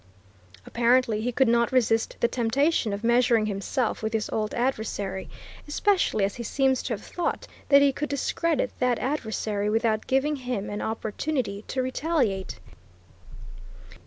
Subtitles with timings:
[0.65, 5.29] Apparently he could not resist the temptation of measuring himself with his old adversary,
[5.67, 10.37] especially as he seems to have thought that he could discredit that adversary without giving
[10.37, 12.59] him an opportunity to retaliate.